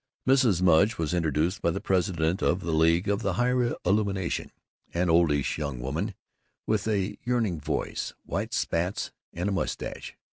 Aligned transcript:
Mrs. 0.27 0.63
Mudge 0.63 0.97
was 0.97 1.13
introduced 1.13 1.61
by 1.61 1.69
the 1.69 1.79
president 1.79 2.41
of 2.41 2.61
the 2.61 2.71
League 2.71 3.07
of 3.07 3.21
the 3.21 3.33
Higher 3.33 3.75
Illumination, 3.85 4.51
an 4.95 5.11
oldish 5.11 5.59
young 5.59 5.79
woman 5.79 6.15
with 6.65 6.87
a 6.87 7.19
yearning 7.23 7.59
voice, 7.61 8.11
white 8.25 8.51
spats, 8.55 9.11
and 9.31 9.47
a 9.47 9.51
mustache. 9.51 10.15